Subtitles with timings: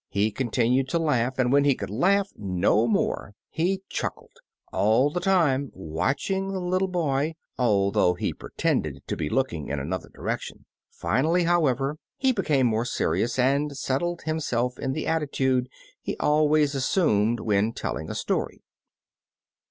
[0.09, 4.37] He continued to laugh, and when he could laugh no more, he chuckled,
[4.73, 10.09] all the time watching the little boy, although he pretended to be looking in another
[10.09, 10.65] direction.
[10.89, 15.69] Finally, however, he became more serious, and settled himself in the attitude
[16.01, 18.63] he always assiuned when telling a story.